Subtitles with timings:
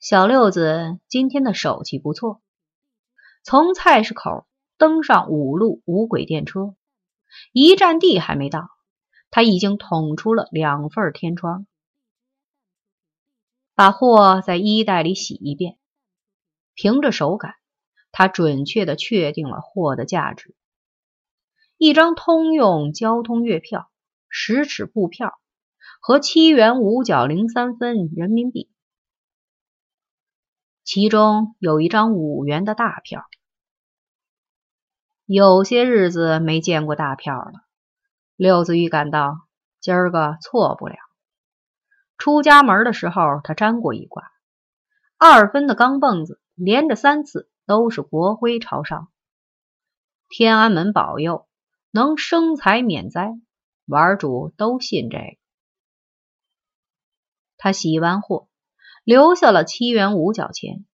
[0.00, 2.40] 小六子今天的手气不错，
[3.44, 4.46] 从菜市口
[4.78, 6.74] 登上五路五轨电车，
[7.52, 8.70] 一站地还没到，
[9.28, 11.66] 他已经捅出了两份天窗，
[13.74, 15.76] 把货在衣袋里洗一遍，
[16.74, 17.56] 凭着手感，
[18.10, 20.54] 他准确的确定了货的价值：
[21.76, 23.90] 一张通用交通月票，
[24.30, 25.38] 十尺布票，
[26.00, 28.70] 和七元五角零三分人民币。
[30.82, 33.24] 其中有一张五元的大票，
[35.24, 37.52] 有些日子没见过大票了。
[38.34, 39.46] 六子预感到
[39.78, 40.96] 今儿个错不了。
[42.16, 44.32] 出家门的时候，他占过一卦，
[45.16, 49.12] 二分的钢镚子连着三次都是国徽朝上，
[50.28, 51.46] 天安门保佑，
[51.92, 53.38] 能生财免灾，
[53.86, 55.36] 玩主都信这个。
[57.56, 58.49] 他洗完货。
[59.04, 60.84] 留下了七元五角钱，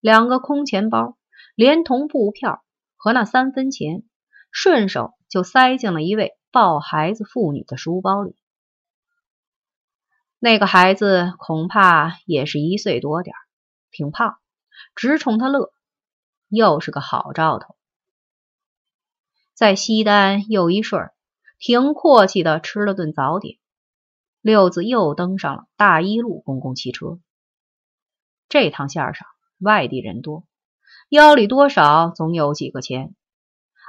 [0.00, 1.16] 两个空钱包，
[1.54, 2.64] 连同布票
[2.96, 4.02] 和那三分钱，
[4.50, 8.36] 顺手就塞进了一位抱孩子妇女的书包里。
[10.38, 13.34] 那个孩子恐怕也是一岁多点
[13.90, 14.36] 挺胖，
[14.94, 15.72] 直冲他乐，
[16.48, 17.74] 又是个好兆头。
[19.54, 21.10] 在西单又一顺，
[21.58, 23.56] 挺阔气的吃了顿早点，
[24.42, 27.18] 六子又登上了大一路公共汽车。
[28.48, 29.26] 这趟线上
[29.58, 30.46] 外地人多，
[31.08, 33.14] 腰里多少总有几个钱，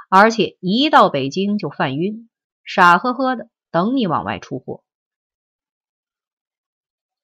[0.08, 2.28] 而且一到北京就犯晕，
[2.64, 4.82] 傻呵呵的等你往外出货。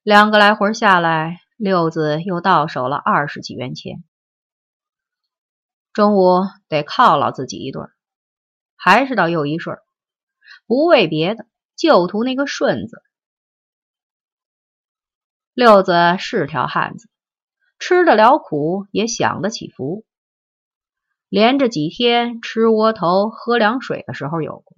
[0.01, 4.03] 两个来回下来，六子又到手了二十几元钱。
[5.91, 7.89] 中午得犒劳自己一顿，
[8.75, 9.77] 还是到又一顺，
[10.67, 13.01] 不为别的，就图那个顺字。
[15.53, 17.09] 六子是条汉子。
[17.77, 20.05] 吃得了苦，也享得起福。
[21.29, 24.77] 连着几天吃窝头、喝凉水的时候有过，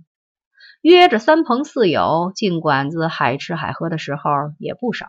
[0.82, 5.08] 约着三朋四友进馆子海吃海喝的时候也不少。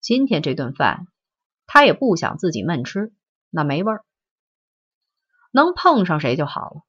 [0.00, 1.06] 今天这顿饭，
[1.66, 3.12] 他也不想自己闷吃，
[3.50, 4.04] 那没味儿。
[5.52, 6.82] 能碰上谁就好了，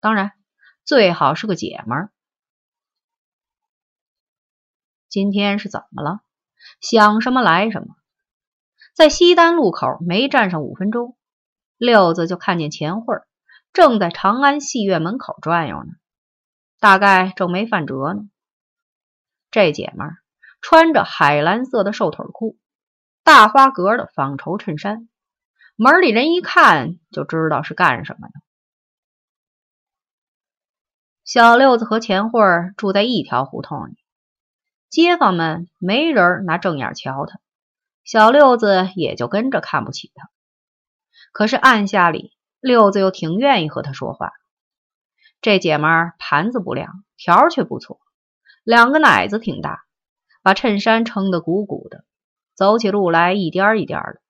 [0.00, 0.32] 当然
[0.84, 2.12] 最好是个姐们儿。
[5.08, 6.20] 今天是怎么了？
[6.80, 7.94] 想什么来什么。
[8.94, 11.16] 在西单路口没站上五分钟，
[11.76, 13.16] 六子就看见钱慧
[13.72, 15.90] 正在长安戏院门口转悠呢，
[16.78, 18.22] 大概正没饭辙呢。
[19.50, 20.18] 这姐们儿
[20.60, 22.56] 穿着海蓝色的瘦腿裤，
[23.24, 25.08] 大花格的纺绸衬衫，
[25.74, 28.34] 门里人一看就知道是干什么的。
[31.24, 32.40] 小六子和钱慧
[32.76, 33.96] 住在一条胡同里，
[34.88, 37.40] 街坊们没人拿正眼瞧他。
[38.04, 40.28] 小六子也就跟着看不起他，
[41.32, 44.32] 可是暗下里，六子又挺愿意和他说话。
[45.40, 48.00] 这姐们儿盘子不亮，条却不错，
[48.62, 49.84] 两个奶子挺大，
[50.42, 52.04] 把衬衫撑得鼓鼓的，
[52.54, 54.20] 走起路来一颠一颠的。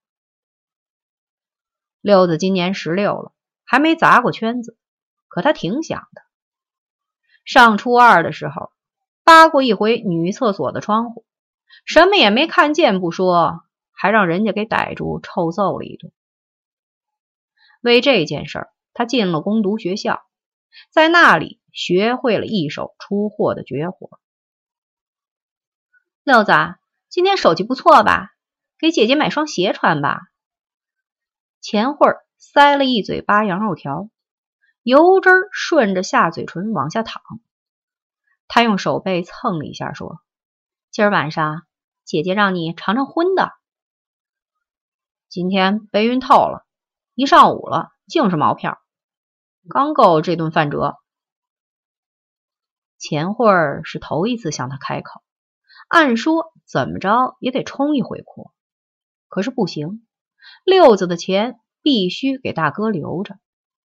[2.01, 3.33] 六子今年十六了，
[3.65, 4.79] 还没砸过圈子，
[5.27, 6.23] 可他挺想的。
[7.45, 8.71] 上初二的时候，
[9.25, 11.25] 扒过一回女厕所的窗户。
[11.85, 16.13] 什么也没看见，不说，还让人家给逮住，臭揍了一顿。
[17.81, 20.25] 为这件事儿，他进了攻读学校，
[20.91, 24.19] 在那里学会了一手出货的绝活。
[26.23, 26.53] 六子，
[27.11, 28.35] 今天手气不错吧？
[28.79, 30.21] 给姐姐买双鞋穿吧。
[31.61, 32.09] 钱慧
[32.39, 34.09] 塞了一嘴巴羊肉条，
[34.83, 37.23] 油汁顺着下嘴唇往下淌。
[38.49, 40.21] 他用手背蹭了一下，说
[40.95, 41.67] ：“今儿晚上。”
[42.05, 43.51] 姐姐让你尝尝荤的，
[45.31, 46.67] 今天被晕透了，
[47.15, 48.77] 一上午了，净是毛片，
[49.71, 50.99] 刚够这顿饭辙。
[52.99, 55.23] 钱慧儿是头一次向他开口，
[55.89, 58.53] 按说怎么着也得冲一回阔，
[59.29, 60.07] 可是不行，
[60.63, 63.39] 六子的钱必须给大哥留着，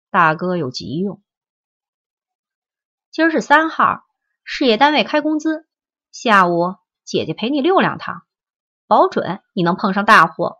[0.09, 1.21] 大哥有急用。
[3.11, 4.07] 今儿是三号，
[4.43, 5.67] 事业单位开工资，
[6.11, 6.77] 下午。
[7.07, 8.23] 姐姐陪你溜两趟，
[8.85, 10.57] 保准你能碰上大货。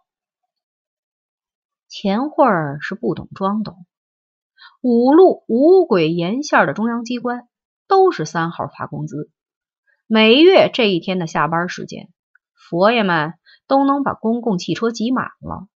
[1.89, 3.85] 钱慧儿是不懂装懂，
[4.81, 7.49] 五路五轨沿线的中央机关
[7.85, 9.29] 都是三号发工资，
[10.05, 12.13] 每月这一天的下班时间，
[12.53, 13.33] 佛爷们
[13.67, 15.67] 都能把公共汽车挤满了，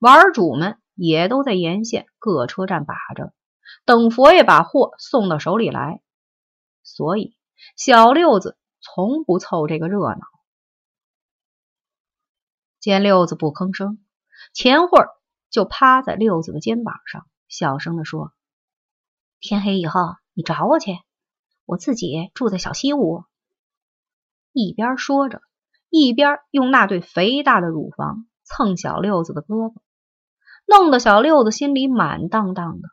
[0.00, 3.32] 玩主们也都在沿线各车站把着，
[3.84, 6.02] 等佛爷把货送到手里来。
[6.82, 7.36] 所以
[7.76, 8.58] 小六子。
[8.82, 10.20] 从不凑这个热闹。
[12.80, 14.04] 见六子不吭声，
[14.52, 14.98] 钱慧
[15.50, 18.32] 就趴在六子的肩膀上，小声的说
[19.38, 20.00] ：“天黑以后
[20.34, 20.98] 你找我去，
[21.64, 23.24] 我自己住在小西屋。”
[24.52, 25.42] 一边说着，
[25.90, 29.74] 一边用那对肥大的乳房蹭小六子的胳膊，
[30.66, 32.88] 弄得小六子心里满当当的，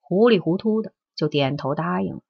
[0.00, 2.22] 糊里糊涂的就点头答应了。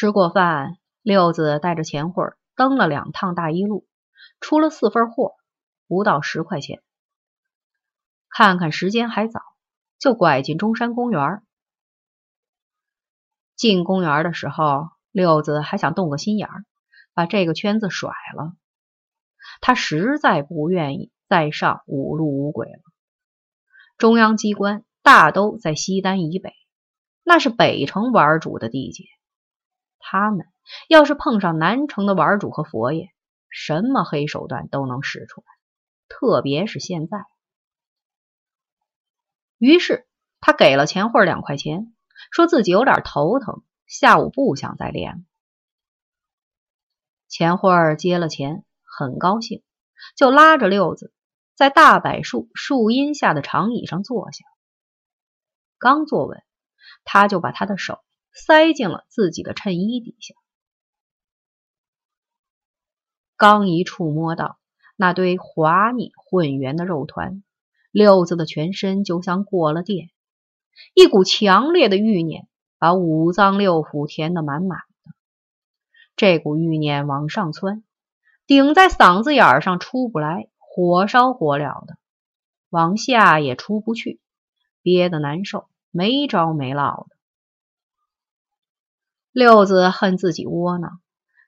[0.00, 2.24] 吃过饭，六子带着钱慧
[2.56, 3.86] 蹬了两趟大一路，
[4.40, 5.34] 出了四份货，
[5.88, 6.82] 不到十块钱。
[8.30, 9.42] 看看时间还早，
[9.98, 11.42] 就拐进中山公园。
[13.56, 16.64] 进公园的时候，六子还想动个心眼儿，
[17.12, 18.54] 把这个圈子甩了。
[19.60, 22.80] 他实在不愿意再上五路五轨了。
[23.98, 26.54] 中央机关大都在西单以北，
[27.22, 29.04] 那是北城玩主的地界。
[30.00, 30.46] 他们
[30.88, 33.10] 要是碰上南城的玩主和佛爷，
[33.48, 35.46] 什么黑手段都能使出来。
[36.08, 37.18] 特别是现在，
[39.58, 40.08] 于是
[40.40, 41.94] 他给了钱慧两块钱，
[42.32, 45.20] 说自己有点头疼，下午不想再练了。
[47.28, 49.62] 钱慧接了钱，很高兴，
[50.16, 51.14] 就拉着六子
[51.54, 54.44] 在大柏树树荫下的长椅上坐下。
[55.78, 56.42] 刚坐稳，
[57.04, 58.00] 他就把他的手。
[58.32, 60.34] 塞进了自己的衬衣底下，
[63.36, 64.58] 刚一触摸到
[64.96, 67.42] 那堆滑腻混圆的肉团，
[67.90, 70.10] 六子的全身就像过了电，
[70.94, 72.46] 一股强烈的欲念
[72.78, 75.12] 把五脏六腑填得满满的。
[76.16, 77.82] 这股欲念往上窜，
[78.46, 81.94] 顶在嗓子眼上出不来，火烧火燎的；
[82.68, 84.20] 往下也出不去，
[84.82, 87.16] 憋得难受，没招没落的。
[89.32, 91.00] 六子恨自己窝囊，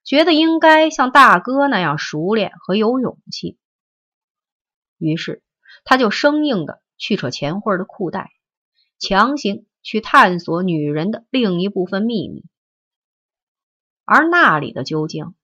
[0.05, 3.59] 觉得应该像大哥那样熟练和有勇气，
[4.99, 5.43] 于是
[5.83, 8.31] 他就生硬的去扯钱慧的裤带，
[9.01, 12.45] 强行去探索女人的另一部分秘密，
[14.05, 15.35] 而那里的究竟，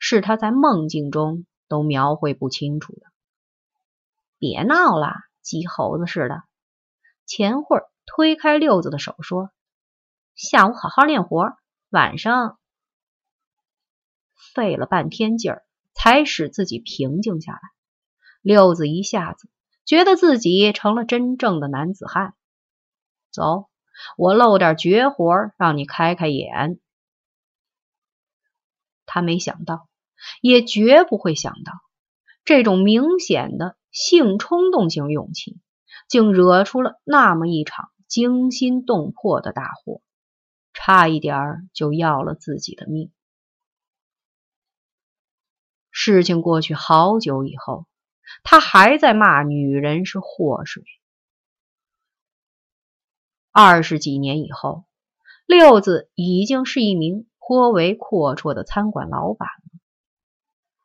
[0.00, 3.02] 是他在梦境中都描绘不清楚的。
[4.36, 6.42] 别闹了，鸡猴子似的！
[7.24, 9.52] 钱慧推开六子的手说
[10.34, 11.56] ：“下午好好练活。”
[11.90, 12.58] 晚上
[14.54, 15.64] 费了半天劲儿，
[15.94, 17.60] 才使自己平静下来。
[18.42, 19.48] 六子一下子
[19.86, 22.34] 觉得自己成了真正的男子汉。
[23.30, 23.70] 走，
[24.16, 26.78] 我露点绝活，让你开开眼。
[29.06, 29.88] 他没想到，
[30.42, 31.72] 也绝不会想到，
[32.44, 35.58] 这种明显的性冲动型勇气，
[36.06, 40.02] 竟惹出了那么一场惊心动魄的大祸。
[40.80, 43.10] 差一点就要了自己的命。
[45.90, 47.86] 事情过去好久以后，
[48.44, 50.84] 他还在骂女人是祸水。
[53.50, 54.84] 二十几年以后，
[55.46, 59.48] 六子已经是一名颇为阔绰的餐馆老板。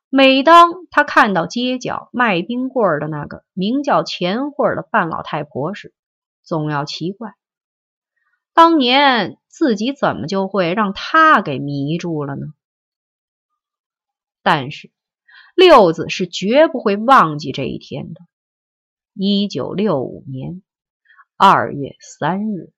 [0.10, 5.94] 每当他看到街角卖冰棍的那个名叫钱慧的半老太婆时，
[6.42, 7.36] 总要奇怪。
[8.54, 12.54] 当年自己怎么就会让他给迷住了呢？
[14.42, 14.92] 但是
[15.56, 18.22] 六子是绝不会忘记这一天的。
[19.14, 20.62] 一九六五年
[21.38, 22.74] 二月三日。